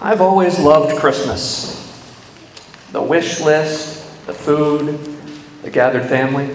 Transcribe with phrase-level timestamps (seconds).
[0.00, 1.74] I've always loved Christmas.
[2.92, 4.96] The wish list, the food,
[5.62, 6.54] the gathered family.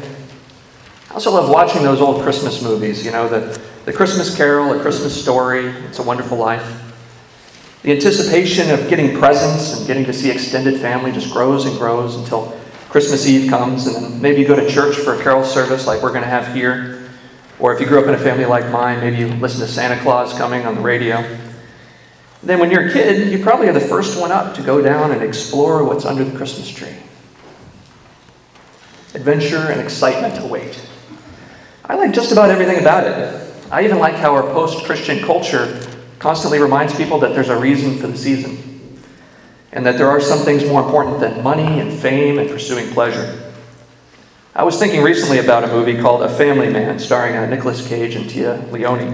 [1.10, 4.82] I also love watching those old Christmas movies, you know, the, the Christmas Carol, A
[4.82, 6.82] Christmas Story, It's a Wonderful Life.
[7.82, 12.16] The anticipation of getting presents and getting to see extended family just grows and grows
[12.16, 15.86] until Christmas Eve comes, and then maybe you go to church for a carol service
[15.86, 17.10] like we're going to have here.
[17.60, 20.02] Or if you grew up in a family like mine, maybe you listen to Santa
[20.02, 21.43] Claus coming on the radio.
[22.44, 25.12] Then, when you're a kid, you probably are the first one up to go down
[25.12, 26.96] and explore what's under the Christmas tree.
[29.14, 30.86] Adventure and excitement await.
[31.86, 33.54] I like just about everything about it.
[33.72, 35.82] I even like how our post Christian culture
[36.20, 39.00] constantly reminds people that there's a reason for the season
[39.72, 43.52] and that there are some things more important than money and fame and pursuing pleasure.
[44.56, 48.16] I was thinking recently about a movie called A Family Man, starring uh, Nicolas Cage
[48.16, 49.12] and Téa Leoni.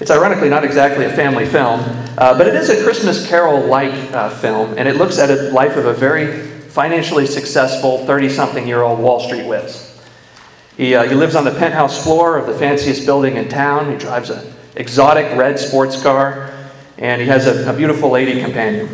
[0.00, 1.80] It's ironically not exactly a family film,
[2.18, 5.52] uh, but it is a Christmas Carol like uh, film, and it looks at the
[5.52, 9.96] life of a very financially successful 30 something year old Wall Street whiz.
[10.76, 13.92] He, uh, he lives on the penthouse floor of the fanciest building in town.
[13.92, 16.52] He drives an exotic red sports car,
[16.98, 18.88] and he has a, a beautiful lady companion.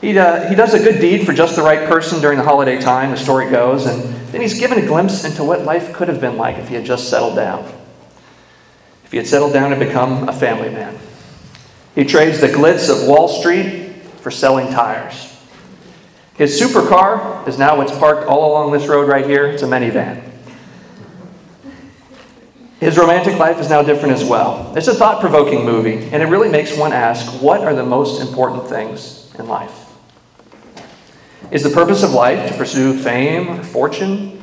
[0.00, 2.80] He, uh, he does a good deed for just the right person during the holiday
[2.80, 6.22] time, the story goes, and then he's given a glimpse into what life could have
[6.22, 7.70] been like if he had just settled down.
[9.10, 10.96] If he had settled down and become a family man.
[11.96, 15.36] He trades the glitz of Wall Street for selling tires.
[16.34, 19.48] His supercar is now what's parked all along this road right here.
[19.48, 20.22] It's a minivan.
[22.78, 24.72] His romantic life is now different as well.
[24.76, 28.20] It's a thought provoking movie, and it really makes one ask what are the most
[28.20, 29.92] important things in life?
[31.50, 34.40] Is the purpose of life to pursue fame or fortune,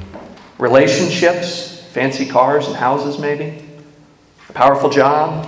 [0.60, 3.67] relationships, fancy cars and houses, maybe?
[4.58, 5.48] Powerful job,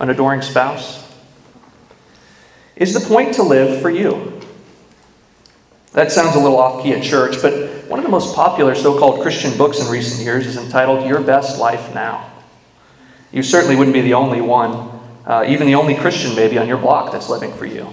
[0.00, 1.10] an adoring spouse?
[2.76, 4.38] Is the point to live for you?
[5.94, 8.98] That sounds a little off key at church, but one of the most popular so
[8.98, 12.30] called Christian books in recent years is entitled Your Best Life Now.
[13.32, 14.90] You certainly wouldn't be the only one,
[15.24, 17.88] uh, even the only Christian maybe on your block that's living for you.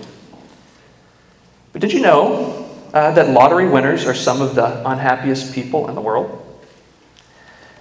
[1.72, 5.96] But did you know uh, that lottery winners are some of the unhappiest people in
[5.96, 6.44] the world.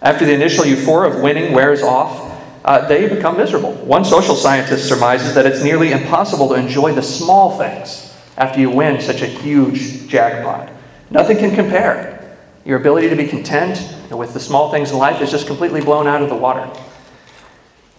[0.01, 2.26] After the initial euphoria of winning wears off,
[2.67, 3.73] uh, they become miserable.
[3.75, 8.71] One social scientist surmises that it's nearly impossible to enjoy the small things after you
[8.71, 10.71] win such a huge jackpot.
[11.09, 12.37] Nothing can compare.
[12.65, 13.79] Your ability to be content
[14.11, 16.69] with the small things in life is just completely blown out of the water.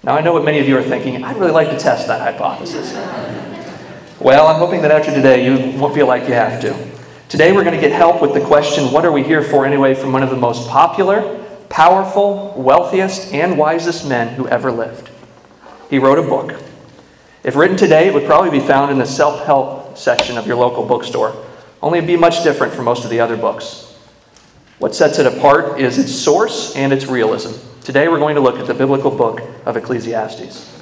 [0.03, 1.23] Now, I know what many of you are thinking.
[1.23, 2.93] I'd really like to test that hypothesis.
[4.19, 6.91] Well, I'm hoping that after today you won't feel like you have to.
[7.29, 9.93] Today we're going to get help with the question what are we here for anyway
[9.93, 15.09] from one of the most popular, powerful, wealthiest, and wisest men who ever lived.
[15.89, 16.61] He wrote a book.
[17.43, 20.57] If written today, it would probably be found in the self help section of your
[20.57, 21.35] local bookstore,
[21.81, 23.95] only it'd be much different from most of the other books.
[24.79, 27.59] What sets it apart is its source and its realism.
[27.83, 30.77] Today we're going to look at the biblical book of Ecclesiastes.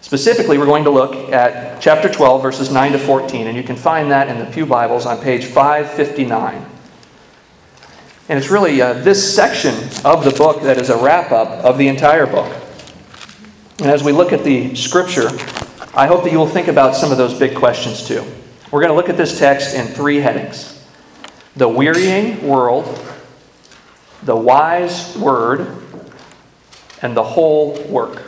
[0.00, 3.74] Specifically, we're going to look at chapter 12, verses 9 to 14, and you can
[3.74, 6.64] find that in the Pew Bibles on page 559.
[8.28, 9.74] And it's really uh, this section
[10.04, 12.54] of the book that is a wrap up of the entire book.
[13.78, 15.28] And as we look at the scripture,
[15.94, 18.22] I hope that you will think about some of those big questions too.
[18.70, 20.74] We're going to look at this text in three headings
[21.56, 22.84] the wearying world,
[24.22, 25.82] the wise word,
[27.02, 28.22] and the whole work.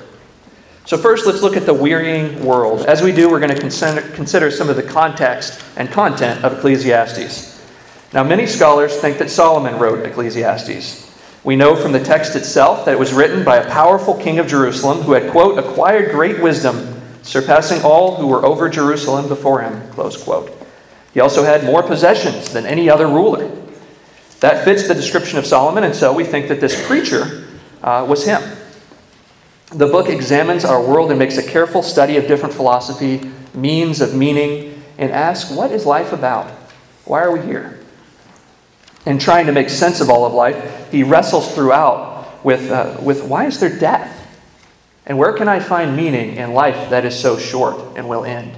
[0.86, 2.86] So, first, let's look at the wearying world.
[2.86, 6.54] As we do, we're going to consider, consider some of the context and content of
[6.54, 7.49] Ecclesiastes.
[8.12, 11.08] Now, many scholars think that Solomon wrote Ecclesiastes.
[11.44, 14.46] We know from the text itself that it was written by a powerful king of
[14.48, 19.90] Jerusalem who had, quote, acquired great wisdom, surpassing all who were over Jerusalem before him,
[19.92, 20.50] close quote.
[21.14, 23.50] He also had more possessions than any other ruler.
[24.40, 27.46] That fits the description of Solomon, and so we think that this preacher
[27.82, 28.42] uh, was him.
[29.68, 34.14] The book examines our world and makes a careful study of different philosophy, means of
[34.14, 36.50] meaning, and asks, what is life about?
[37.04, 37.79] Why are we here?
[39.06, 43.24] And trying to make sense of all of life, he wrestles throughout with, uh, with
[43.24, 44.16] why is there death?
[45.06, 48.56] And where can I find meaning in life that is so short and will end?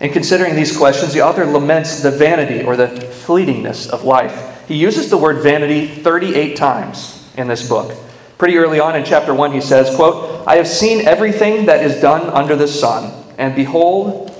[0.00, 4.66] In considering these questions, the author laments the vanity or the fleetingness of life.
[4.68, 7.96] He uses the word vanity 38 times in this book.
[8.36, 12.00] Pretty early on in chapter 1, he says, quote, I have seen everything that is
[12.00, 14.30] done under the sun, and behold,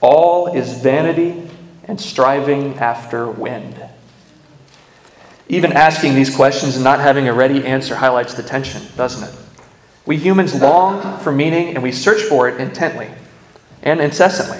[0.00, 1.50] all is vanity
[1.84, 3.87] and striving after wind.
[5.48, 9.34] Even asking these questions and not having a ready answer highlights the tension, doesn't it?
[10.04, 13.08] We humans long for meaning and we search for it intently
[13.82, 14.58] and incessantly.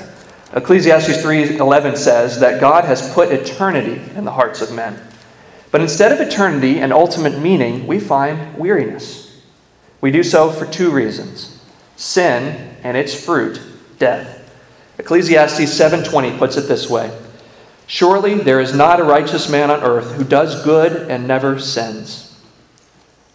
[0.55, 4.99] Ecclesiastes 3:11 says that God has put eternity in the hearts of men.
[5.71, 9.31] But instead of eternity and ultimate meaning, we find weariness.
[10.01, 11.59] We do so for two reasons.
[11.97, 13.61] Sin and its fruit,
[13.99, 14.51] death.
[14.99, 17.11] Ecclesiastes 7:20 puts it this way:
[17.89, 22.39] Surely there is not a righteous man on earth who does good and never sins.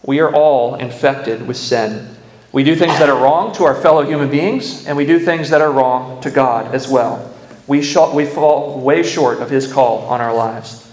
[0.04, 2.16] We are all infected with sin.
[2.52, 5.50] We do things that are wrong to our fellow human beings, and we do things
[5.50, 7.34] that are wrong to God as well.
[7.66, 7.78] We,
[8.14, 10.88] we fall way short of His call on our lives.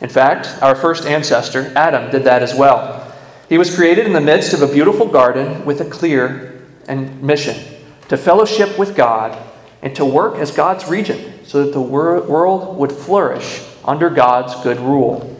[0.00, 3.14] In fact, our first ancestor, Adam, did that as well.
[3.50, 7.62] He was created in the midst of a beautiful garden with a clear and mission
[8.08, 9.38] to fellowship with God
[9.82, 14.54] and to work as God's regent so that the wor- world would flourish under God's
[14.62, 15.30] good rule.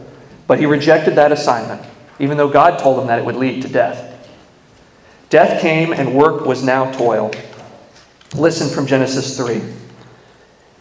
[0.47, 1.85] But he rejected that assignment,
[2.19, 4.11] even though God told him that it would lead to death.
[5.29, 7.31] Death came and work was now toil.
[8.35, 9.61] Listen from Genesis 3.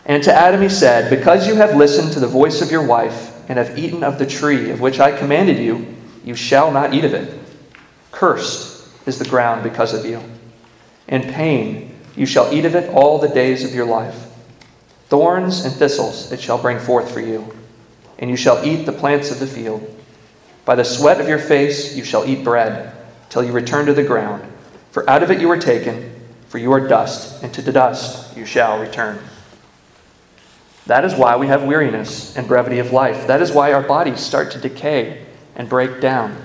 [0.07, 3.33] And to Adam he said, Because you have listened to the voice of your wife
[3.49, 5.95] and have eaten of the tree of which I commanded you,
[6.25, 7.39] you shall not eat of it.
[8.13, 10.23] Cursed is the ground because of you.
[11.09, 14.24] In pain you shall eat of it all the days of your life.
[15.15, 17.55] Thorns and thistles it shall bring forth for you,
[18.19, 19.89] and you shall eat the plants of the field.
[20.65, 22.93] By the sweat of your face you shall eat bread
[23.29, 24.43] till you return to the ground.
[24.91, 28.37] For out of it you were taken, for you are dust, and to the dust
[28.37, 29.21] you shall return.
[30.87, 33.29] That is why we have weariness and brevity of life.
[33.29, 35.25] That is why our bodies start to decay
[35.55, 36.43] and break down,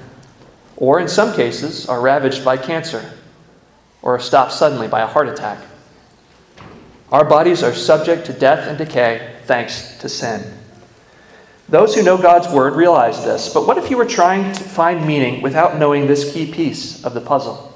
[0.77, 3.13] or in some cases, are ravaged by cancer,
[4.03, 5.57] or are stopped suddenly by a heart attack.
[7.11, 10.53] Our bodies are subject to death and decay thanks to sin.
[11.67, 15.05] Those who know God's word realize this, but what if you were trying to find
[15.05, 17.75] meaning without knowing this key piece of the puzzle?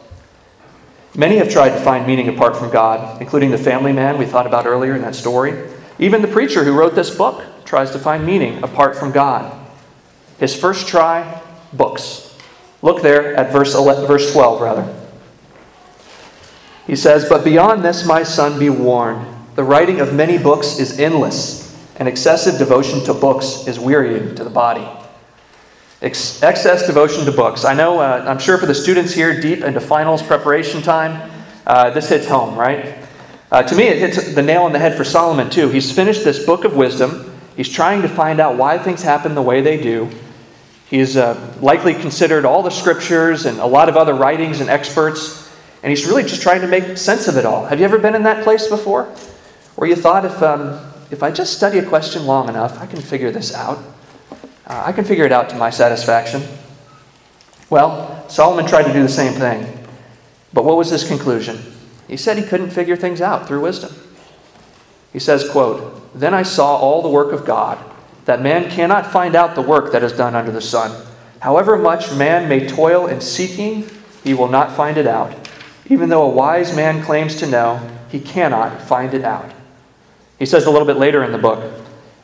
[1.16, 4.48] Many have tried to find meaning apart from God, including the family man we thought
[4.48, 5.72] about earlier in that story.
[6.00, 9.52] Even the preacher who wrote this book tries to find meaning apart from God.
[10.40, 11.42] His first try,
[11.72, 12.36] books.
[12.82, 15.03] Look there at verse 11, verse 12 rather.
[16.86, 19.26] He says, "But beyond this my son be warned,
[19.56, 21.64] the writing of many books is endless."
[21.98, 24.88] and excessive devotion to books is wearying to the body.
[26.02, 27.64] Ex- excess devotion to books.
[27.64, 31.32] I know, uh, I'm sure for the students here deep into finals preparation time,
[31.66, 32.98] uh, this hits home, right?
[33.52, 35.70] Uh, to me, it hits the nail on the head for Solomon, too.
[35.70, 37.32] He's finished this book of wisdom.
[37.56, 40.10] He's trying to find out why things happen the way they do.
[40.90, 45.43] He's uh, likely considered all the scriptures and a lot of other writings and experts,
[45.84, 47.66] and he's really just trying to make sense of it all.
[47.66, 49.04] Have you ever been in that place before?
[49.76, 50.80] Where you thought if, um,
[51.12, 53.84] if I just study a question long enough, I can figure this out.
[54.66, 56.42] Uh, I can figure it out to my satisfaction.
[57.70, 59.86] Well, Solomon tried to do the same thing.
[60.54, 61.60] But what was his conclusion?
[62.08, 63.92] He said he couldn't figure things out through wisdom.
[65.12, 67.78] He says, quote, Then I saw all the work of God,
[68.24, 71.06] that man cannot find out the work that is done under the sun.
[71.40, 73.90] However much man may toil in seeking,
[74.24, 75.43] he will not find it out.
[75.90, 79.52] Even though a wise man claims to know, he cannot find it out.
[80.40, 81.82] He says a little bit later in the book,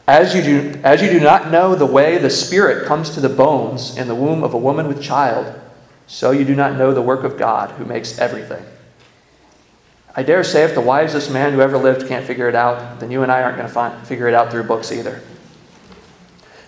[0.08, 3.30] as you, do, as you do not know the way the Spirit comes to the
[3.30, 5.60] bones in the womb of a woman with child,
[6.08, 8.66] so you do not know the work of God who makes everything.
[10.16, 13.12] I dare say if the wisest man who ever lived can't figure it out, then
[13.12, 15.22] you and I aren't going to figure it out through books either.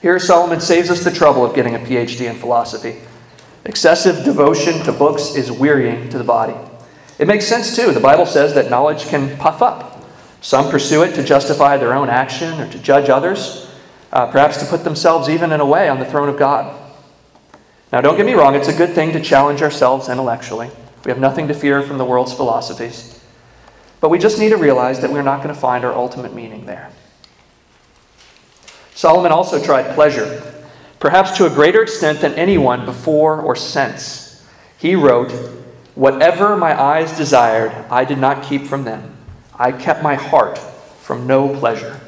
[0.01, 3.01] Here, Solomon saves us the trouble of getting a PhD in philosophy.
[3.65, 6.55] Excessive devotion to books is wearying to the body.
[7.21, 7.91] It makes sense, too.
[7.91, 10.03] The Bible says that knowledge can puff up.
[10.41, 13.71] Some pursue it to justify their own action or to judge others,
[14.11, 16.75] uh, perhaps to put themselves even in a way on the throne of God.
[17.93, 20.71] Now, don't get me wrong, it's a good thing to challenge ourselves intellectually.
[21.05, 23.23] We have nothing to fear from the world's philosophies.
[23.99, 26.65] But we just need to realize that we're not going to find our ultimate meaning
[26.65, 26.89] there.
[28.95, 30.41] Solomon also tried pleasure,
[30.99, 34.43] perhaps to a greater extent than anyone before or since.
[34.79, 35.60] He wrote,
[35.95, 39.15] Whatever my eyes desired, I did not keep from them.
[39.57, 41.99] I kept my heart from no pleasure.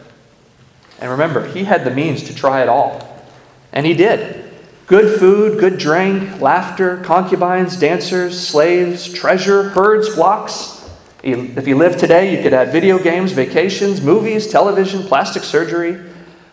[0.99, 3.25] And remember, he had the means to try it all.
[3.73, 4.51] And he did.
[4.87, 10.89] Good food, good drink, laughter, concubines, dancers, slaves, treasure, herds, flocks.
[11.21, 15.99] If you lived today, you could add video games, vacations, movies, television, plastic surgery,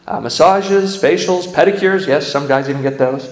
[0.07, 2.07] uh, massages, facials, pedicures.
[2.07, 3.29] Yes, some guys even get those.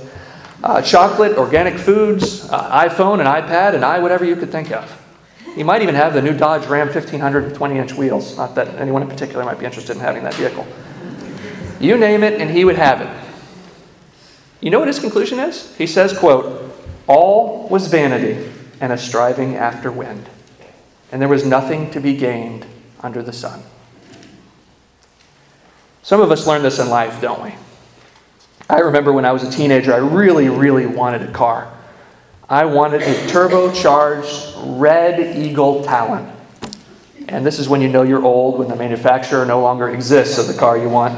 [0.63, 5.05] Uh, chocolate, organic foods, uh, iPhone, an iPad, and i whatever you could think of.
[5.55, 8.37] He might even have the new Dodge Ram 1500 20 inch wheels.
[8.37, 10.67] Not that anyone in particular might be interested in having that vehicle.
[11.81, 13.09] You name it, and he would have it.
[14.61, 15.77] You know what his conclusion is?
[15.77, 16.75] He says, quote,
[17.07, 20.29] All was vanity and a striving after wind,
[21.13, 22.67] and there was nothing to be gained
[23.01, 23.63] under the sun.
[26.03, 27.55] Some of us learn this in life, don't we?
[28.71, 31.73] I remember when I was a teenager, I really, really wanted a car.
[32.49, 36.33] I wanted a turbocharged Red Eagle Talon.
[37.29, 40.47] And this is when you know you're old, when the manufacturer no longer exists of
[40.47, 41.15] the car you want.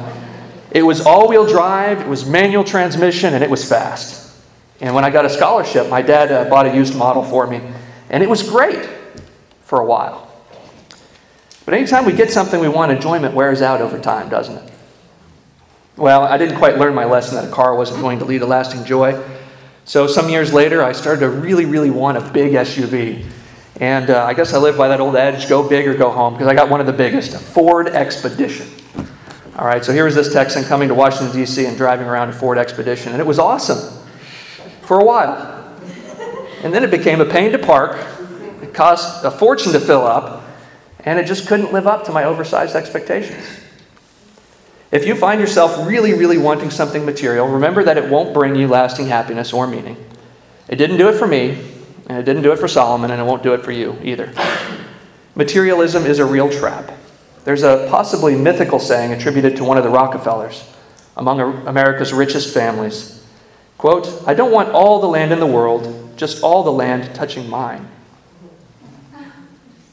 [0.71, 4.37] It was all wheel drive, it was manual transmission, and it was fast.
[4.81, 7.61] And when I got a scholarship, my dad uh, bought a used model for me,
[8.09, 8.89] and it was great
[9.65, 10.31] for a while.
[11.65, 14.70] But anytime we get something we want, enjoyment wears out over time, doesn't it?
[16.01, 18.47] Well, I didn't quite learn my lesson that a car wasn't going to lead to
[18.47, 19.23] lasting joy.
[19.85, 23.27] So some years later, I started to really, really want a big SUV.
[23.81, 26.33] And uh, I guess I live by that old adage go big or go home
[26.33, 28.67] because I got one of the biggest, a Ford Expedition.
[29.59, 31.67] All right, so here was this Texan coming to Washington, D.C.
[31.67, 34.03] and driving around a Ford Expedition, and it was awesome
[34.81, 35.71] for a while.
[36.63, 38.03] And then it became a pain to park,
[38.63, 40.45] it cost a fortune to fill up,
[41.01, 43.45] and it just couldn't live up to my oversized expectations.
[44.93, 48.67] If you find yourself really, really wanting something material, remember that it won't bring you
[48.67, 49.97] lasting happiness or meaning.
[50.69, 51.51] It didn't do it for me,
[52.09, 54.33] and it didn't do it for Solomon, and it won't do it for you either.
[55.37, 56.91] Materialism is a real trap.
[57.45, 60.69] There's a possibly mythical saying attributed to one of the Rockefellers,
[61.17, 63.25] among America's richest families.
[63.79, 67.49] Quote, I don't want all the land in the world, just all the land touching
[67.49, 67.89] mine.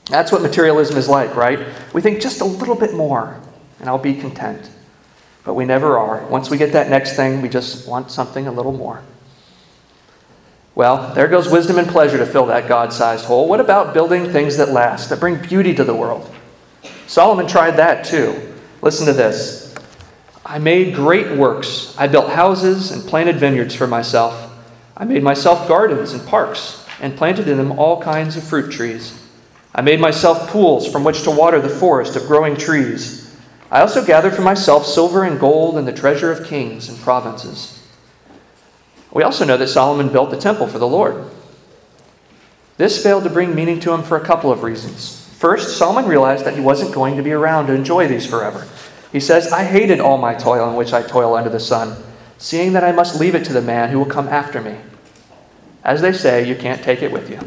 [0.05, 1.59] That's what materialism is like, right?
[1.93, 3.39] We think just a little bit more,
[3.79, 4.69] and I'll be content.
[5.47, 6.27] But we never are.
[6.27, 9.01] Once we get that next thing, we just want something a little more.
[10.75, 13.47] Well, there goes wisdom and pleasure to fill that God sized hole.
[13.47, 16.29] What about building things that last, that bring beauty to the world?
[17.07, 18.55] Solomon tried that too.
[18.81, 19.73] Listen to this
[20.45, 21.97] I made great works.
[21.97, 24.53] I built houses and planted vineyards for myself.
[24.97, 29.25] I made myself gardens and parks and planted in them all kinds of fruit trees.
[29.73, 33.16] I made myself pools from which to water the forest of growing trees.
[33.69, 37.85] I also gathered for myself silver and gold and the treasure of kings and provinces.
[39.11, 41.29] We also know that Solomon built the temple for the Lord.
[42.77, 45.27] This failed to bring meaning to him for a couple of reasons.
[45.37, 48.67] First, Solomon realized that he wasn't going to be around to enjoy these forever.
[49.11, 52.01] He says, I hated all my toil in which I toil under the sun,
[52.37, 54.77] seeing that I must leave it to the man who will come after me.
[55.83, 57.39] As they say, you can't take it with you.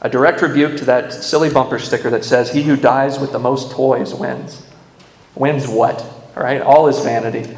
[0.00, 3.38] A direct rebuke to that silly bumper sticker that says, He who dies with the
[3.38, 4.67] most toys wins.
[5.38, 6.00] Wins what?
[6.36, 7.56] All right, all is vanity.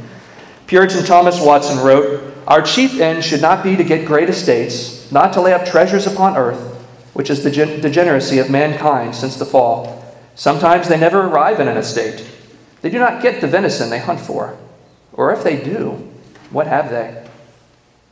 [0.66, 5.32] Puritan Thomas Watson wrote, our chief end should not be to get great estates, not
[5.32, 6.74] to lay up treasures upon earth,
[7.12, 10.04] which is the degeneracy of mankind since the fall.
[10.34, 12.24] Sometimes they never arrive in an estate.
[12.82, 14.56] They do not get the venison they hunt for.
[15.12, 16.08] Or if they do,
[16.50, 17.26] what have they?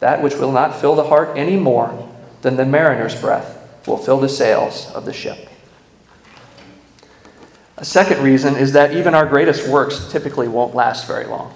[0.00, 2.08] That which will not fill the heart any more
[2.42, 5.47] than the mariner's breath will fill the sails of the ship.
[7.78, 11.54] A second reason is that even our greatest works typically won't last very long.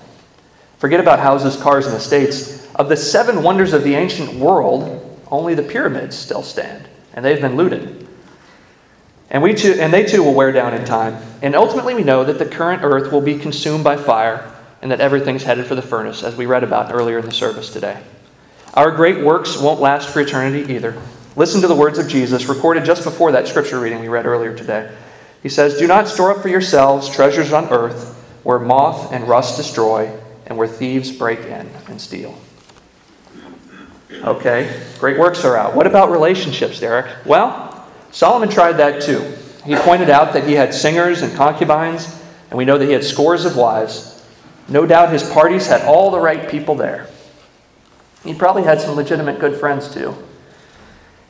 [0.79, 2.65] Forget about houses, cars, and estates.
[2.77, 7.41] Of the seven wonders of the ancient world, only the pyramids still stand, and they've
[7.41, 8.07] been looted.
[9.31, 11.21] And, we too, and they too will wear down in time.
[11.43, 14.49] And ultimately, we know that the current earth will be consumed by fire
[14.81, 17.73] and that everything's headed for the furnace, as we read about earlier in the service
[17.73, 18.01] today.
[18.75, 21.01] Our great works won't last for eternity either.
[21.35, 24.57] Listen to the words of Jesus recorded just before that scripture reading we read earlier
[24.57, 24.91] today.
[25.43, 29.57] He says, Do not store up for yourselves treasures on earth where moth and rust
[29.57, 30.11] destroy
[30.47, 32.39] and where thieves break in and steal.
[34.13, 35.75] Okay, great works are out.
[35.75, 37.07] What about relationships, Derek?
[37.25, 39.37] Well, Solomon tried that too.
[39.65, 42.21] He pointed out that he had singers and concubines,
[42.51, 44.25] and we know that he had scores of wives.
[44.69, 47.09] No doubt his parties had all the right people there.
[48.25, 50.15] He probably had some legitimate good friends too.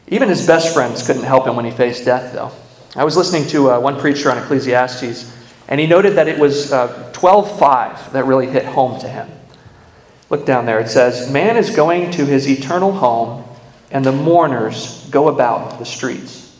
[0.09, 2.53] Even his best friends couldn't help him when he faced death, though.
[2.95, 5.35] I was listening to uh, one preacher on Ecclesiastes,
[5.67, 9.31] and he noted that it was uh, 12.5 that really hit home to him.
[10.29, 10.79] Look down there.
[10.79, 13.45] It says, Man is going to his eternal home,
[13.91, 16.55] and the mourners go about the streets.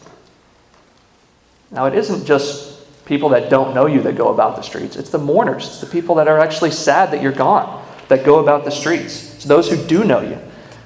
[1.71, 5.11] Now, it isn't just people that don't know you that go about the streets, it's
[5.11, 5.67] the mourners.
[5.67, 9.35] It's the people that are actually sad that you're gone that go about the streets.
[9.35, 10.39] It's those who do know you.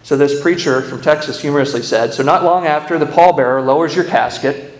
[0.02, 4.04] So, this preacher from Texas humorously said, So, not long after the pallbearer lowers your
[4.04, 4.75] casket,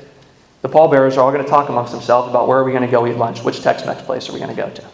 [0.67, 2.91] the pallbearers are all going to talk amongst themselves about where are we going to
[2.91, 3.45] go eat lunch?
[3.45, 4.85] Which Tex Mex place are we going to go to?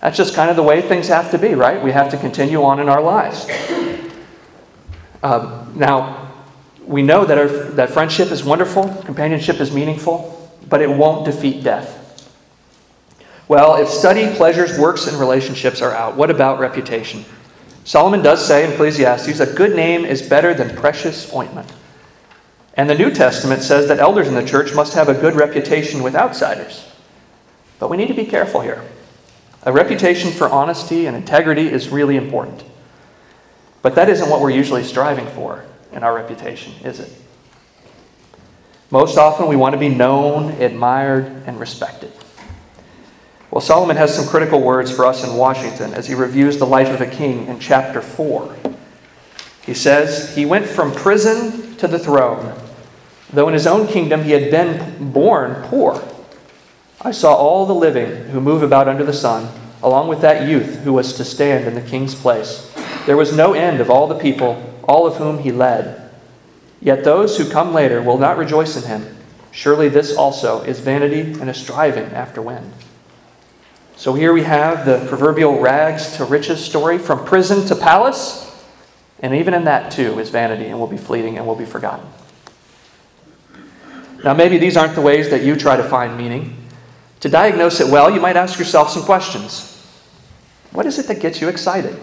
[0.00, 1.82] That's just kind of the way things have to be, right?
[1.82, 3.48] We have to continue on in our lives.
[5.20, 6.30] Uh, now,
[6.86, 11.64] we know that, our, that friendship is wonderful, companionship is meaningful, but it won't defeat
[11.64, 11.96] death.
[13.48, 17.24] Well, if study, pleasures, works, and relationships are out, what about reputation?
[17.82, 21.72] Solomon does say in Ecclesiastes, a good name is better than precious ointment.
[22.78, 26.00] And the New Testament says that elders in the church must have a good reputation
[26.00, 26.88] with outsiders.
[27.80, 28.84] But we need to be careful here.
[29.64, 32.62] A reputation for honesty and integrity is really important.
[33.82, 37.10] But that isn't what we're usually striving for in our reputation, is it?
[38.92, 42.12] Most often, we want to be known, admired, and respected.
[43.50, 46.88] Well, Solomon has some critical words for us in Washington as he reviews the life
[46.88, 48.56] of a king in chapter 4.
[49.66, 52.54] He says, He went from prison to the throne,
[53.32, 56.02] though in his own kingdom he had been born poor.
[57.00, 59.48] I saw all the living who move about under the sun,
[59.82, 62.72] along with that youth who was to stand in the king's place.
[63.06, 66.10] There was no end of all the people, all of whom he led.
[66.80, 69.16] Yet those who come later will not rejoice in him.
[69.50, 72.72] Surely this also is vanity and a striving after wind.
[73.96, 78.44] So here we have the proverbial rags to riches story from prison to palace.
[79.20, 82.06] And even in that, too, is vanity and will be fleeting and will be forgotten.
[84.24, 86.56] Now, maybe these aren't the ways that you try to find meaning.
[87.20, 89.74] To diagnose it well, you might ask yourself some questions
[90.72, 91.94] What is it that gets you excited?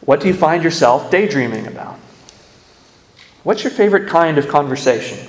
[0.00, 1.98] What do you find yourself daydreaming about?
[3.42, 5.28] What's your favorite kind of conversation?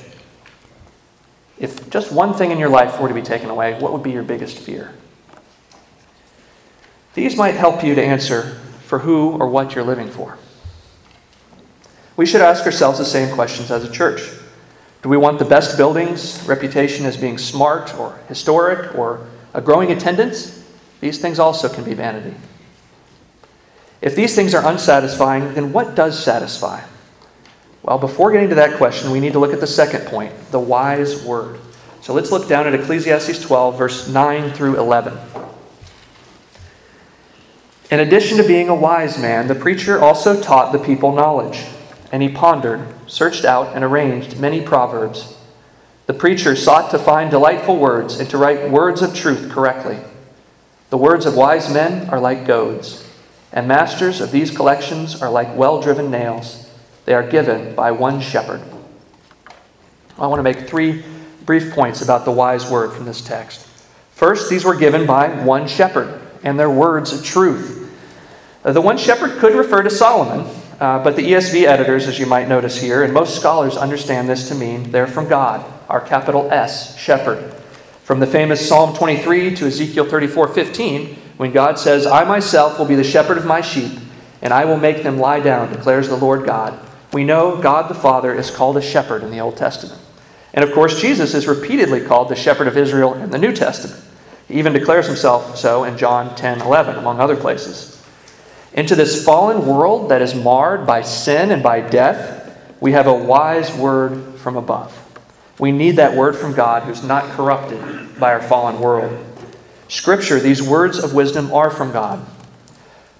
[1.57, 4.11] If just one thing in your life were to be taken away, what would be
[4.11, 4.93] your biggest fear?
[7.13, 10.37] These might help you to answer for who or what you're living for.
[12.19, 14.19] We should ask ourselves the same questions as a church.
[15.03, 19.93] Do we want the best buildings, reputation as being smart or historic, or a growing
[19.93, 20.69] attendance?
[20.99, 22.35] These things also can be vanity.
[24.01, 26.81] If these things are unsatisfying, then what does satisfy?
[27.83, 30.59] Well, before getting to that question, we need to look at the second point the
[30.59, 31.57] wise word.
[32.01, 35.17] So let's look down at Ecclesiastes 12, verse 9 through 11.
[37.91, 41.63] In addition to being a wise man, the preacher also taught the people knowledge,
[42.11, 45.35] and he pondered, searched out, and arranged many proverbs.
[46.07, 49.99] The preacher sought to find delightful words and to write words of truth correctly.
[50.89, 53.07] The words of wise men are like goads,
[53.53, 56.67] and masters of these collections are like well driven nails.
[57.05, 58.61] They are given by one shepherd.
[60.17, 61.03] I want to make three
[61.45, 63.67] brief points about the wise word from this text.
[64.11, 67.89] First, these were given by one shepherd, and their words of truth.
[68.65, 70.45] Uh, the one shepherd could refer to Solomon,
[70.79, 74.47] uh, but the ESV editors, as you might notice here, and most scholars understand this
[74.47, 77.53] to mean they're from God, our capital S, shepherd.
[78.03, 82.85] From the famous Psalm 23 to Ezekiel 34 15, when God says, I myself will
[82.85, 83.99] be the shepherd of my sheep,
[84.41, 86.79] and I will make them lie down, declares the Lord God.
[87.11, 90.01] We know God the Father is called a shepherd in the Old Testament.
[90.53, 94.03] And of course, Jesus is repeatedly called the shepherd of Israel in the New Testament.
[94.47, 97.88] He even declares himself so in John 10 11, among other places.
[98.73, 103.13] Into this fallen world that is marred by sin and by death, we have a
[103.13, 104.95] wise word from above.
[105.59, 109.25] We need that word from God who's not corrupted by our fallen world.
[109.89, 112.25] Scripture, these words of wisdom are from God.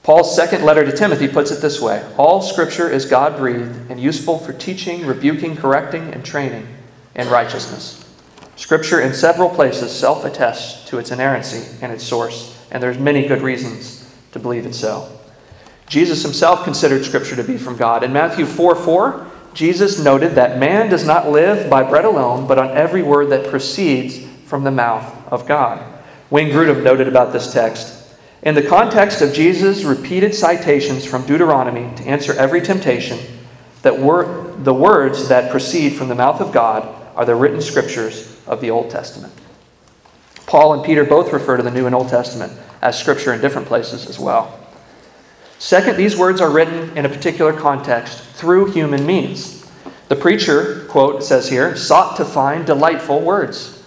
[0.04, 4.00] Paul's second letter to Timothy puts it this way All scripture is God breathed and
[4.00, 6.68] useful for teaching, rebuking, correcting, and training
[7.16, 8.06] in righteousness.
[8.56, 13.28] Scripture in several places self attests to its inerrancy and its source, and there's many
[13.28, 15.19] good reasons to believe it so.
[15.90, 18.04] Jesus himself considered Scripture to be from God.
[18.04, 22.58] In Matthew 4 4, Jesus noted that man does not live by bread alone, but
[22.60, 25.84] on every word that proceeds from the mouth of God.
[26.30, 28.00] Wayne Grudem noted about this text
[28.42, 33.20] in the context of Jesus' repeated citations from Deuteronomy to answer every temptation,
[33.82, 38.40] that wor- the words that proceed from the mouth of God are the written scriptures
[38.48, 39.34] of the Old Testament.
[40.46, 43.68] Paul and Peter both refer to the New and Old Testament as scripture in different
[43.68, 44.59] places as well.
[45.60, 49.70] Second, these words are written in a particular context through human means.
[50.08, 53.84] The preacher, quote, says here, sought to find delightful words.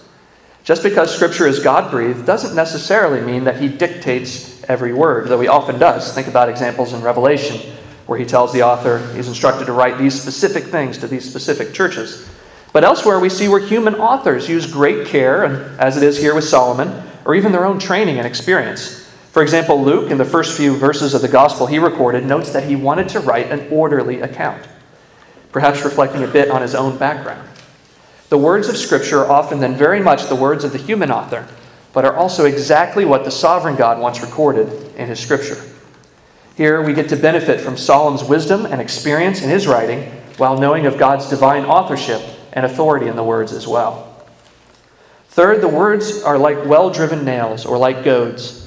[0.63, 5.41] Just because Scripture is God breathed doesn't necessarily mean that He dictates every word, though
[5.41, 6.13] He often does.
[6.13, 7.73] Think about examples in Revelation
[8.05, 11.73] where He tells the author he's instructed to write these specific things to these specific
[11.73, 12.29] churches.
[12.71, 16.35] But elsewhere, we see where human authors use great care, and as it is here
[16.35, 19.02] with Solomon, or even their own training and experience.
[19.33, 22.65] For example, Luke, in the first few verses of the gospel he recorded, notes that
[22.65, 24.67] he wanted to write an orderly account,
[25.51, 27.49] perhaps reflecting a bit on his own background.
[28.29, 31.47] The words of Scripture are often then very much the words of the human author,
[31.93, 34.67] but are also exactly what the sovereign God wants recorded
[34.97, 35.59] in his Scripture.
[36.55, 40.85] Here we get to benefit from Solomon's wisdom and experience in his writing while knowing
[40.85, 44.15] of God's divine authorship and authority in the words as well.
[45.29, 48.62] Third, the words are like well driven nails or like goads.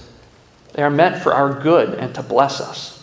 [0.76, 3.02] They are meant for our good and to bless us.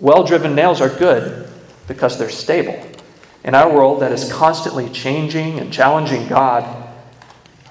[0.00, 1.50] Well driven nails are good
[1.86, 2.80] because they're stable.
[3.44, 6.86] In our world that is constantly changing and challenging God,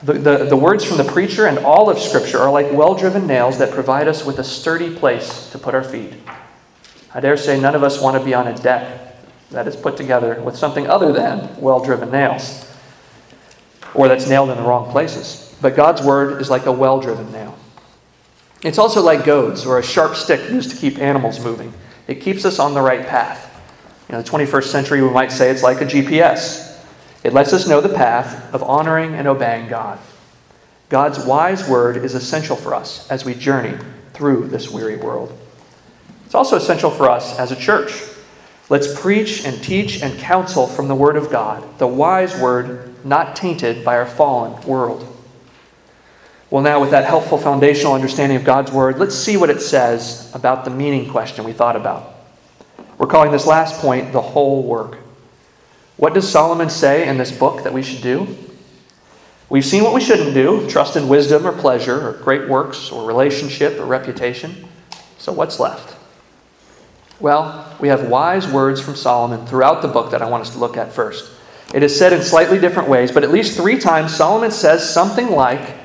[0.04, 3.26] The, the, the words from the preacher and all of Scripture are like well driven
[3.26, 6.14] nails that provide us with a sturdy place to put our feet.
[7.16, 9.18] I dare say none of us want to be on a deck
[9.50, 12.68] that is put together with something other than well driven nails,
[13.96, 15.56] or that's nailed in the wrong places.
[15.62, 17.58] But God's Word is like a well driven nail.
[18.63, 21.74] It's also like goads or a sharp stick used to keep animals moving.
[22.08, 23.43] It keeps us on the right path.
[24.10, 26.82] In the 21st century, we might say it's like a GPS.
[27.24, 30.00] It lets us know the path of honoring and obeying God.
[30.89, 33.78] God's wise word is essential for us as we journey
[34.13, 35.38] through this weary world.
[36.26, 38.02] It's also essential for us as a church.
[38.70, 43.36] Let's preach and teach and counsel from the Word of God, the wise Word not
[43.36, 45.17] tainted by our fallen world.
[46.50, 50.32] Well, now, with that helpful foundational understanding of God's Word, let's see what it says
[50.34, 52.16] about the meaning question we thought about.
[52.98, 54.98] We're calling this last point the whole work.
[55.98, 58.38] What does Solomon say in this book that we should do?
[59.50, 63.06] We've seen what we shouldn't do trust in wisdom or pleasure or great works or
[63.06, 64.68] relationship or reputation.
[65.18, 65.96] So, what's left?
[67.20, 70.60] Well, we have wise words from Solomon throughout the book that I want us to
[70.60, 71.32] look at first.
[71.74, 75.32] It is said in slightly different ways, but at least three times Solomon says something
[75.32, 75.77] like,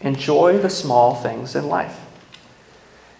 [0.00, 2.00] Enjoy the small things in life.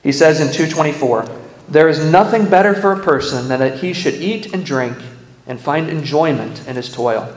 [0.03, 1.29] He says in 224,
[1.69, 4.97] There is nothing better for a person than that he should eat and drink
[5.47, 7.35] and find enjoyment in his toil.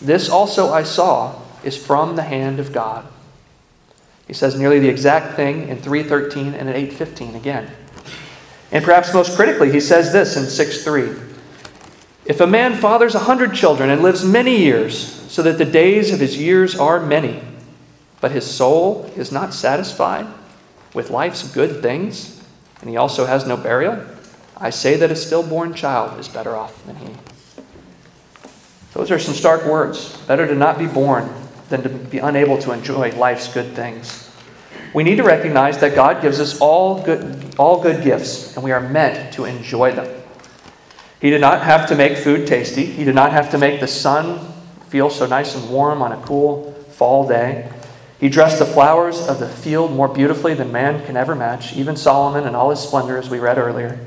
[0.00, 3.06] This also I saw is from the hand of God.
[4.26, 7.70] He says nearly the exact thing in 313 and in 815 again.
[8.70, 11.16] And perhaps most critically, he says this in 6:3.
[12.24, 16.12] If a man fathers a hundred children and lives many years, so that the days
[16.12, 17.42] of his years are many,
[18.24, 20.26] but his soul is not satisfied
[20.94, 22.42] with life's good things,
[22.80, 24.02] and he also has no burial,
[24.56, 27.08] I say that a stillborn child is better off than he.
[28.94, 30.16] Those are some stark words.
[30.22, 31.28] Better to not be born
[31.68, 34.34] than to be unable to enjoy life's good things.
[34.94, 38.72] We need to recognize that God gives us all good, all good gifts, and we
[38.72, 40.08] are meant to enjoy them.
[41.20, 42.86] He did not have to make food tasty.
[42.86, 44.50] He did not have to make the sun
[44.88, 47.70] feel so nice and warm on a cool fall day.
[48.24, 51.94] He dressed the flowers of the field more beautifully than man can ever match, even
[51.94, 54.00] Solomon in all his splendor, as we read earlier.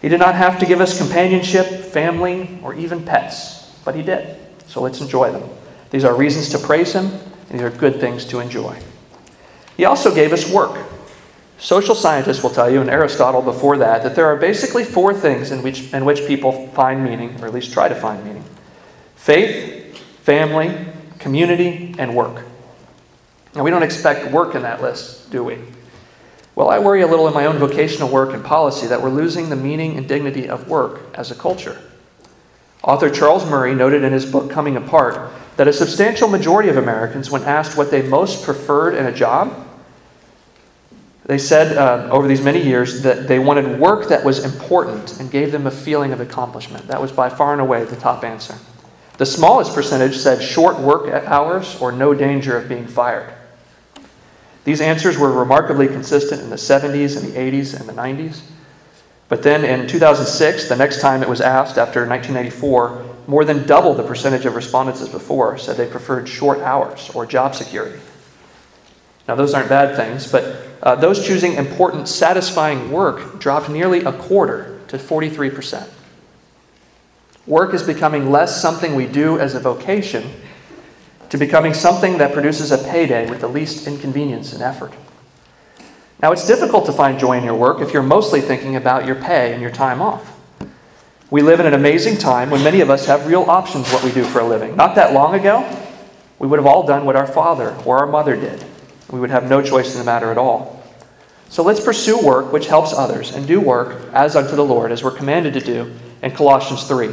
[0.00, 4.38] He did not have to give us companionship, family, or even pets, but he did.
[4.66, 5.46] So let's enjoy them.
[5.90, 7.04] These are reasons to praise him,
[7.50, 8.80] and these are good things to enjoy.
[9.76, 10.82] He also gave us work.
[11.58, 15.50] Social scientists will tell you, and Aristotle before that, that there are basically four things
[15.50, 18.44] in which, in which people find meaning, or at least try to find meaning
[19.16, 20.86] faith, family,
[21.18, 22.46] community, and work.
[23.54, 25.58] Now, we don't expect work in that list, do we?
[26.54, 29.48] Well, I worry a little in my own vocational work and policy that we're losing
[29.48, 31.80] the meaning and dignity of work as a culture.
[32.82, 37.30] Author Charles Murray noted in his book Coming Apart that a substantial majority of Americans,
[37.30, 39.68] when asked what they most preferred in a job,
[41.24, 45.30] they said uh, over these many years that they wanted work that was important and
[45.30, 46.88] gave them a feeling of accomplishment.
[46.88, 48.58] That was by far and away the top answer.
[49.18, 53.32] The smallest percentage said short work hours or no danger of being fired.
[54.64, 58.42] These answers were remarkably consistent in the 70s and the 80s and the 90s.
[59.28, 63.94] But then in 2006, the next time it was asked after 1994, more than double
[63.94, 67.98] the percentage of respondents as before said they preferred short hours or job security.
[69.26, 74.12] Now, those aren't bad things, but uh, those choosing important, satisfying work dropped nearly a
[74.12, 75.88] quarter to 43%.
[77.46, 80.30] Work is becoming less something we do as a vocation
[81.32, 84.92] to becoming something that produces a payday with the least inconvenience and effort.
[86.20, 89.14] Now, it's difficult to find joy in your work if you're mostly thinking about your
[89.14, 90.38] pay and your time off.
[91.30, 94.12] We live in an amazing time when many of us have real options what we
[94.12, 94.76] do for a living.
[94.76, 95.66] Not that long ago,
[96.38, 98.62] we would have all done what our father or our mother did.
[99.10, 100.84] We would have no choice in the matter at all.
[101.48, 105.02] So let's pursue work which helps others and do work as unto the Lord, as
[105.02, 107.08] we're commanded to do in Colossians 3.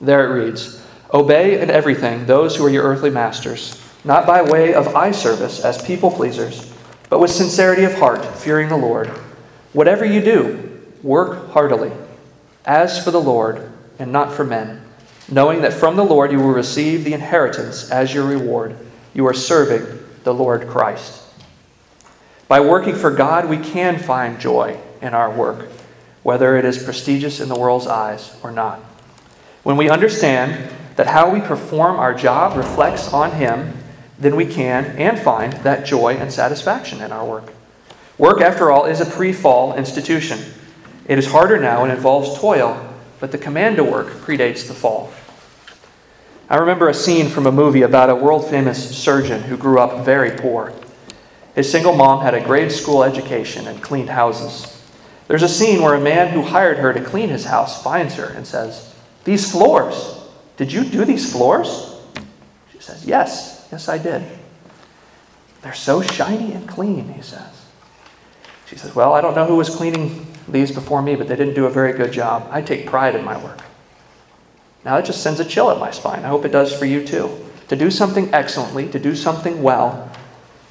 [0.00, 0.81] There it reads
[1.12, 5.64] Obey in everything those who are your earthly masters, not by way of eye service
[5.64, 6.72] as people pleasers,
[7.10, 9.08] but with sincerity of heart, fearing the Lord.
[9.74, 11.92] Whatever you do, work heartily,
[12.64, 14.82] as for the Lord and not for men,
[15.28, 18.76] knowing that from the Lord you will receive the inheritance as your reward.
[19.12, 21.22] You are serving the Lord Christ.
[22.48, 25.68] By working for God, we can find joy in our work,
[26.22, 28.80] whether it is prestigious in the world's eyes or not.
[29.62, 33.76] When we understand that how we perform our job reflects on Him,
[34.18, 37.52] then we can and find that joy and satisfaction in our work.
[38.18, 40.38] Work, after all, is a pre fall institution.
[41.06, 45.12] It is harder now and involves toil, but the command to work predates the fall.
[46.48, 50.04] I remember a scene from a movie about a world famous surgeon who grew up
[50.04, 50.72] very poor.
[51.54, 54.80] His single mom had a grade school education and cleaned houses.
[55.28, 58.26] There's a scene where a man who hired her to clean his house finds her
[58.26, 60.21] and says, These floors,
[60.56, 62.00] did you do these floors?
[62.72, 64.22] She says, Yes, yes, I did.
[65.62, 67.66] They're so shiny and clean, he says.
[68.66, 71.54] She says, Well, I don't know who was cleaning these before me, but they didn't
[71.54, 72.48] do a very good job.
[72.50, 73.60] I take pride in my work.
[74.84, 76.24] Now, it just sends a chill up my spine.
[76.24, 77.30] I hope it does for you too.
[77.68, 80.10] To do something excellently, to do something well,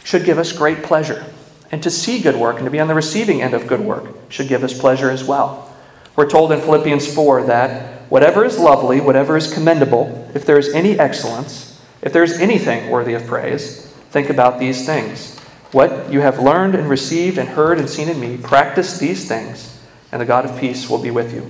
[0.03, 1.25] should give us great pleasure.
[1.71, 4.05] And to see good work and to be on the receiving end of good work
[4.29, 5.73] should give us pleasure as well.
[6.17, 10.67] We're told in Philippians 4 that whatever is lovely, whatever is commendable, if there is
[10.73, 15.39] any excellence, if there is anything worthy of praise, think about these things.
[15.71, 19.81] What you have learned and received and heard and seen in me, practice these things,
[20.11, 21.49] and the God of peace will be with you.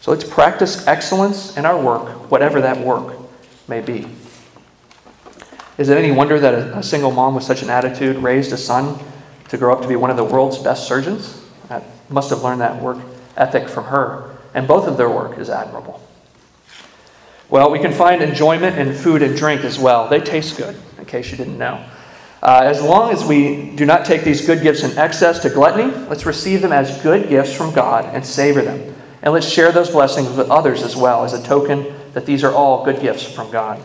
[0.00, 3.16] So let's practice excellence in our work, whatever that work
[3.68, 4.08] may be.
[5.78, 8.98] Is it any wonder that a, single mom with such an attitude raised a son
[9.50, 11.40] to grow up to be one of the world's best surgeons?
[11.70, 12.98] I must have learned that work
[13.36, 16.00] ethic from her, and both of their work is admirable.
[17.48, 20.08] Well, we can find enjoyment in food and drink as well.
[20.08, 21.84] They taste good, in case you didn't know.
[22.42, 25.92] Uh, as long as we do not take these good gifts in excess to gluttony,
[26.08, 28.94] let's receive them as good gifts from God and savor them.
[29.22, 32.52] And let's share those blessings with others as well as a token that these are
[32.52, 33.80] all good gifts from God.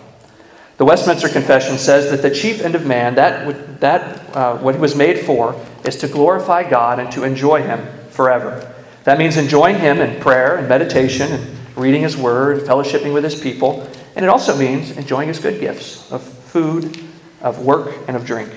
[0.78, 4.82] The Westminster Confession says that the chief end of man, that, that uh, what he
[4.82, 8.76] was made for, is to glorify God and to enjoy him forever.
[9.08, 13.24] That means enjoying him in prayer and meditation and reading his word, and fellowshipping with
[13.24, 13.89] his people.
[14.17, 17.02] And it also means enjoying his good gifts of food,
[17.39, 18.52] of work, and of drink.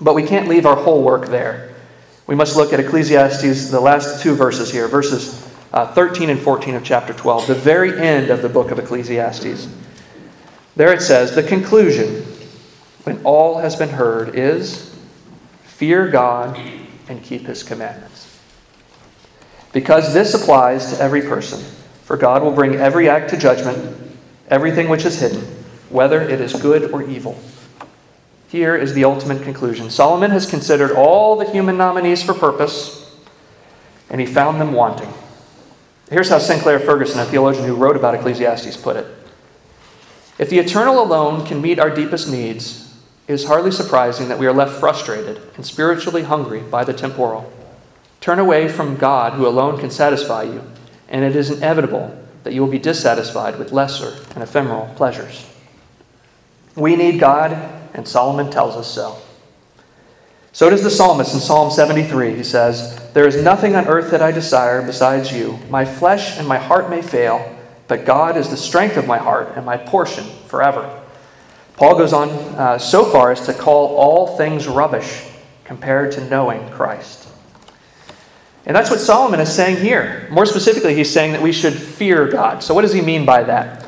[0.00, 1.74] But we can't leave our whole work there.
[2.28, 6.76] We must look at Ecclesiastes, the last two verses here, verses uh, 13 and 14
[6.76, 9.66] of chapter 12, the very end of the book of Ecclesiastes.
[10.76, 12.22] There it says, The conclusion,
[13.02, 14.96] when all has been heard, is
[15.64, 16.56] fear God
[17.08, 18.31] and keep his commandments.
[19.72, 21.60] Because this applies to every person,
[22.04, 23.96] for God will bring every act to judgment,
[24.48, 25.40] everything which is hidden,
[25.88, 27.38] whether it is good or evil.
[28.48, 33.18] Here is the ultimate conclusion Solomon has considered all the human nominees for purpose,
[34.10, 35.08] and he found them wanting.
[36.10, 39.06] Here's how Sinclair Ferguson, a theologian who wrote about Ecclesiastes, put it
[40.38, 42.94] If the eternal alone can meet our deepest needs,
[43.26, 47.50] it is hardly surprising that we are left frustrated and spiritually hungry by the temporal.
[48.22, 50.62] Turn away from God, who alone can satisfy you,
[51.08, 55.44] and it is inevitable that you will be dissatisfied with lesser and ephemeral pleasures.
[56.76, 57.52] We need God,
[57.92, 59.18] and Solomon tells us so.
[60.52, 62.36] So does the psalmist in Psalm 73.
[62.36, 65.58] He says, There is nothing on earth that I desire besides you.
[65.68, 67.58] My flesh and my heart may fail,
[67.88, 71.02] but God is the strength of my heart and my portion forever.
[71.76, 75.24] Paul goes on uh, so far as to call all things rubbish
[75.64, 77.21] compared to knowing Christ.
[78.64, 80.28] And that's what Solomon is saying here.
[80.30, 82.62] More specifically, he's saying that we should fear God.
[82.62, 83.86] So, what does he mean by that?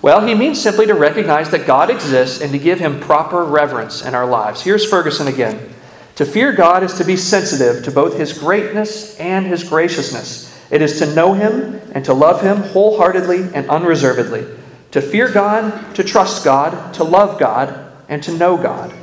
[0.00, 4.04] Well, he means simply to recognize that God exists and to give him proper reverence
[4.04, 4.62] in our lives.
[4.62, 5.74] Here's Ferguson again.
[6.16, 10.54] To fear God is to be sensitive to both His greatness and His graciousness.
[10.70, 14.46] It is to know Him and to love Him wholeheartedly and unreservedly.
[14.92, 18.94] To fear God, to trust God, to love God, and to know God.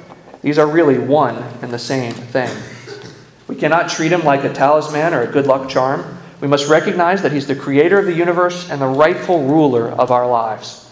[0.41, 2.49] These are really one and the same thing.
[3.51, 6.17] We cannot treat Him like a talisman or a good luck charm.
[6.39, 10.09] We must recognize that He's the creator of the universe and the rightful ruler of
[10.09, 10.89] our lives.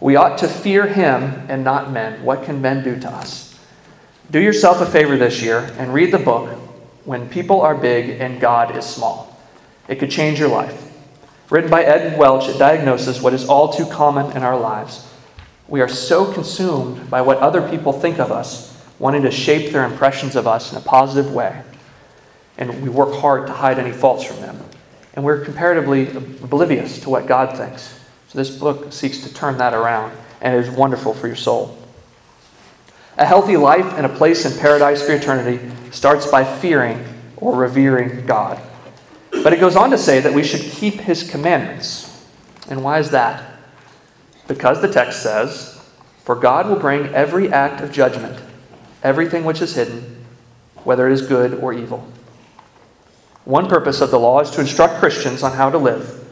[0.00, 2.24] We ought to fear Him and not men.
[2.24, 3.56] What can men do to us?
[4.32, 6.48] Do yourself a favor this year and read the book
[7.04, 9.40] When People Are Big and God is Small.
[9.86, 10.92] It could change your life.
[11.50, 15.08] Written by Ed Welch, it diagnoses what is all too common in our lives.
[15.68, 19.84] We are so consumed by what other people think of us, wanting to shape their
[19.84, 21.62] impressions of us in a positive way.
[22.58, 24.58] And we work hard to hide any faults from them.
[25.14, 28.00] And we're comparatively oblivious to what God thinks.
[28.28, 31.76] So this book seeks to turn that around, and it is wonderful for your soul.
[33.18, 35.58] A healthy life and a place in paradise for eternity
[35.90, 37.02] starts by fearing
[37.38, 38.60] or revering God.
[39.30, 42.26] But it goes on to say that we should keep his commandments.
[42.68, 43.58] And why is that?
[44.48, 45.82] Because the text says,
[46.24, 48.38] For God will bring every act of judgment,
[49.02, 50.24] everything which is hidden,
[50.84, 52.06] whether it is good or evil.
[53.46, 56.28] One purpose of the law is to instruct Christians on how to live,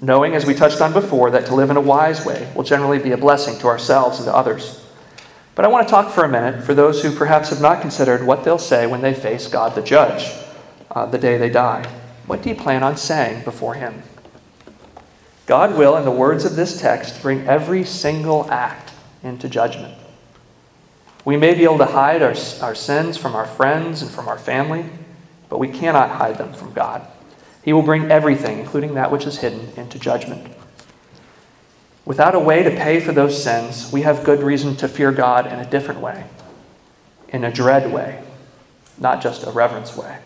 [0.00, 2.98] knowing, as we touched on before, that to live in a wise way will generally
[2.98, 4.84] be a blessing to ourselves and to others.
[5.54, 8.26] But I want to talk for a minute for those who perhaps have not considered
[8.26, 10.32] what they'll say when they face God the judge
[10.90, 11.88] uh, the day they die.
[12.26, 14.02] What do you plan on saying before Him?
[15.46, 18.92] God will, in the words of this text, bring every single act
[19.22, 19.94] into judgment.
[21.24, 24.38] We may be able to hide our, our sins from our friends and from our
[24.38, 24.86] family,
[25.48, 27.06] but we cannot hide them from God.
[27.62, 30.54] He will bring everything, including that which is hidden, into judgment.
[32.04, 35.46] Without a way to pay for those sins, we have good reason to fear God
[35.46, 36.24] in a different way,
[37.28, 38.22] in a dread way,
[38.96, 40.18] not just a reverence way.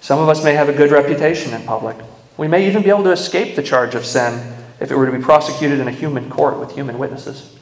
[0.00, 1.96] Some of us may have a good reputation in public.
[2.36, 5.16] We may even be able to escape the charge of sin if it were to
[5.16, 7.56] be prosecuted in a human court with human witnesses.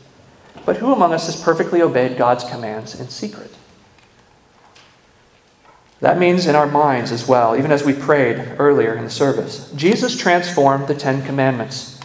[0.67, 3.55] But who among us has perfectly obeyed God's commands in secret?
[6.05, 9.73] That means in our minds as well, even as we prayed earlier in the service.
[9.75, 11.99] Jesus transformed the Ten Commandments.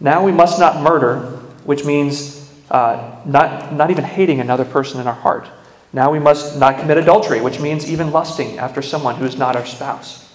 [0.00, 1.20] Now we must not murder,
[1.62, 5.48] which means uh, not, not even hating another person in our heart.
[5.92, 9.54] Now we must not commit adultery, which means even lusting after someone who is not
[9.54, 10.28] our spouse.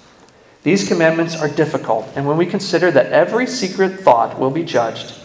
[0.64, 5.16] These commandments are difficult, and when we consider that every secret thought will be judged,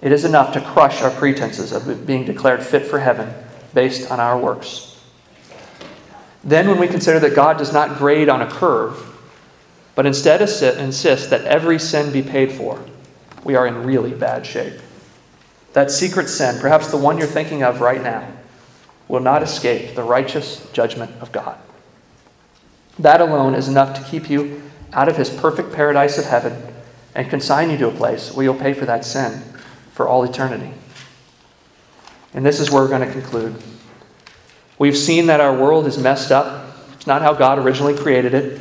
[0.00, 3.34] it is enough to crush our pretenses of being declared fit for heaven
[3.74, 4.93] based on our works.
[6.44, 9.14] Then, when we consider that God does not grade on a curve,
[9.94, 12.84] but instead insists that every sin be paid for,
[13.44, 14.80] we are in really bad shape.
[15.72, 18.28] That secret sin, perhaps the one you're thinking of right now,
[19.08, 21.58] will not escape the righteous judgment of God.
[22.98, 26.74] That alone is enough to keep you out of his perfect paradise of heaven
[27.14, 29.42] and consign you to a place where you'll pay for that sin
[29.92, 30.72] for all eternity.
[32.32, 33.54] And this is where we're going to conclude.
[34.78, 36.74] We've seen that our world is messed up.
[36.94, 38.60] It's not how God originally created it.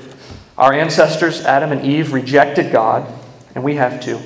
[0.57, 3.11] Our ancestors, Adam and Eve, rejected God,
[3.55, 4.19] and we have too.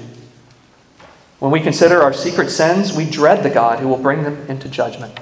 [1.39, 4.67] When we consider our secret sins, we dread the God who will bring them into
[4.67, 5.17] judgment.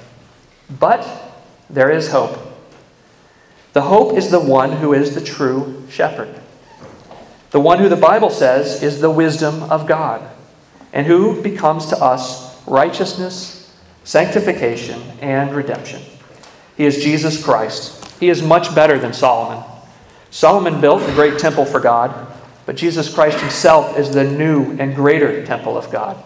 [0.80, 1.06] But
[1.70, 2.38] there is hope.
[3.74, 6.40] The hope is the one who is the true shepherd.
[7.50, 10.28] The one who the Bible says is the wisdom of God,
[10.92, 13.72] and who becomes to us righteousness,
[14.04, 16.02] sanctification, and redemption.
[16.76, 18.04] He is Jesus Christ.
[18.20, 19.64] He is much better than Solomon.
[20.30, 22.32] Solomon built a great temple for God,
[22.66, 26.22] but Jesus Christ himself is the new and greater temple of God.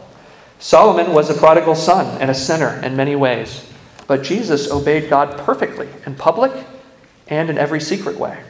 [0.58, 3.64] Solomon was a prodigal son and a sinner in many ways,
[4.06, 6.52] but Jesus obeyed God perfectly in public
[7.28, 8.42] and in every secret way.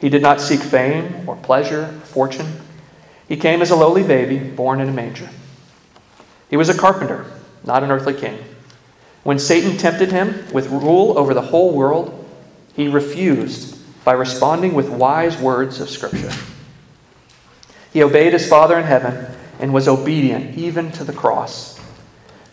[0.00, 2.60] He did not seek fame or pleasure or fortune.
[3.28, 5.30] He came as a lowly baby born in a manger.
[6.50, 7.24] He was a carpenter,
[7.64, 8.38] not an earthly king.
[9.24, 12.24] When Satan tempted him with rule over the whole world,
[12.76, 16.30] he refused by responding with wise words of Scripture.
[17.92, 19.26] He obeyed his Father in heaven
[19.58, 21.80] and was obedient even to the cross.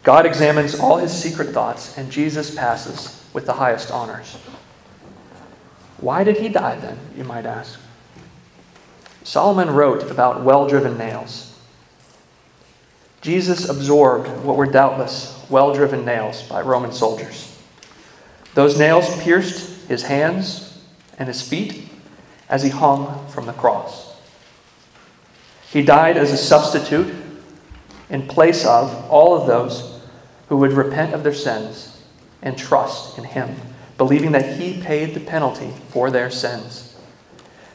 [0.04, 4.38] God examines all his secret thoughts, and Jesus passes with the highest honors.
[5.98, 7.80] Why did he die then, you might ask?
[9.24, 11.51] Solomon wrote about well driven nails.
[13.22, 17.56] Jesus absorbed what were doubtless well driven nails by Roman soldiers.
[18.56, 20.84] Those nails pierced his hands
[21.20, 21.88] and his feet
[22.50, 24.16] as he hung from the cross.
[25.72, 27.14] He died as a substitute
[28.10, 30.02] in place of all of those
[30.50, 32.02] who would repent of their sins
[32.42, 33.56] and trust in him
[34.02, 36.98] believing that he paid the penalty for their sins.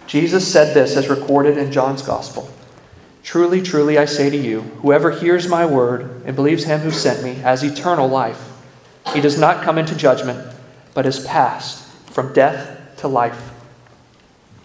[0.08, 2.50] Jesus said this as recorded in John's Gospel
[3.26, 7.24] Truly, truly, I say to you, whoever hears my word and believes him who sent
[7.24, 8.52] me has eternal life.
[9.12, 10.54] He does not come into judgment,
[10.94, 13.50] but has passed from death to life.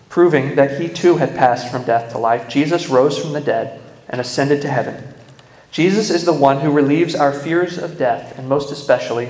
[0.09, 3.81] Proving that he too had passed from death to life, Jesus rose from the dead
[4.07, 5.11] and ascended to heaven.
[5.71, 9.29] Jesus is the one who relieves our fears of death, and most especially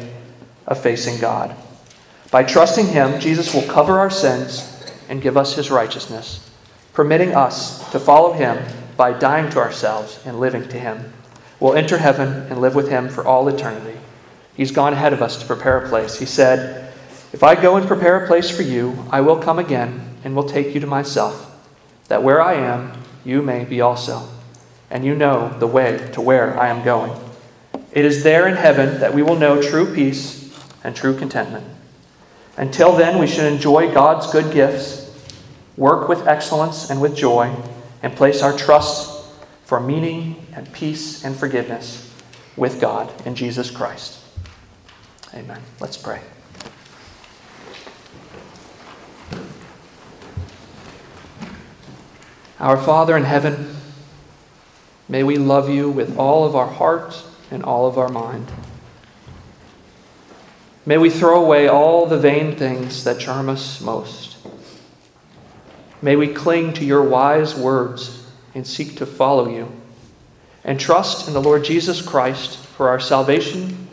[0.68, 1.56] of facing God.
[2.32, 6.52] By trusting Him, Jesus will cover our sins and give us His righteousness,
[6.92, 8.58] permitting us to follow Him
[9.02, 11.12] by dying to ourselves and living to Him.
[11.60, 13.98] We'll enter heaven and live with Him for all eternity.
[14.56, 16.20] He's gone ahead of us to prepare a place.
[16.20, 16.94] He said,
[17.34, 20.48] If I go and prepare a place for you, I will come again and will
[20.48, 21.68] take you to myself,
[22.10, 22.92] that where I am,
[23.26, 24.30] you may be also.
[24.92, 27.20] And you know the way to where I am going.
[27.92, 31.66] It is there in heaven that we will know true peace and true contentment.
[32.56, 35.12] Until then, we should enjoy God's good gifts,
[35.76, 37.52] work with excellence and with joy,
[38.04, 39.26] and place our trust
[39.66, 42.14] for meaning and peace and forgiveness
[42.58, 44.20] with God in Jesus Christ.
[45.34, 45.62] Amen.
[45.80, 46.22] Let's pray.
[52.60, 53.76] Our Father in heaven,
[55.10, 58.52] may we love you with all of our heart and all of our mind.
[60.86, 64.31] May we throw away all the vain things that charm us most.
[66.02, 68.26] May we cling to your wise words
[68.56, 69.72] and seek to follow you,
[70.64, 73.88] and trust in the Lord Jesus Christ for our salvation,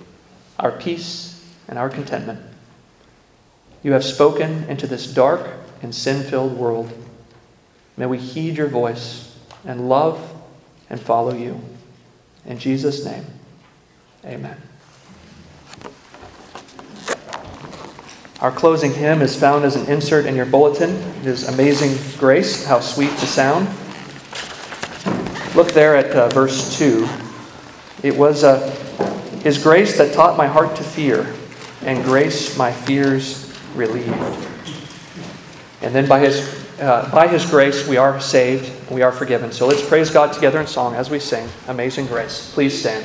[0.59, 2.41] our peace, and our contentment.
[3.83, 5.49] You have spoken into this dark
[5.83, 6.93] and sin filled world.
[7.97, 10.35] May we heed your voice and love
[10.91, 11.61] and follow you.
[12.47, 13.27] In Jesus' name,
[14.25, 14.68] amen.
[18.41, 20.91] Our closing hymn is found as an insert in your bulletin.
[20.91, 23.67] It is Amazing Grace, How Sweet the Sound.
[25.57, 27.09] Look there at uh, verse 2.
[28.05, 28.71] It was uh,
[29.43, 31.35] His grace that taught my heart to fear,
[31.83, 34.07] and grace my fears relieved.
[35.83, 39.51] And then by His, uh, by his grace we are saved, we are forgiven.
[39.51, 42.53] So let's praise God together in song as we sing Amazing Grace.
[42.55, 43.05] Please stand.